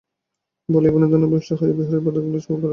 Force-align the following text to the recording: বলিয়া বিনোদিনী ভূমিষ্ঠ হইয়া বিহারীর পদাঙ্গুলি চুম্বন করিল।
বলিয়া 0.69 0.93
বিনোদিনী 0.93 1.25
ভূমিষ্ঠ 1.25 1.49
হইয়া 1.59 1.75
বিহারীর 1.77 2.03
পদাঙ্গুলি 2.05 2.39
চুম্বন 2.43 2.59
করিল। 2.59 2.69